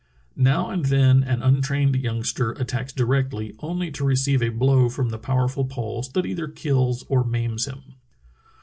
[0.41, 5.19] Now and then an untrained youngster attacks directly, only to receive a blow from the
[5.19, 7.83] power ful paws that either kills or maims him.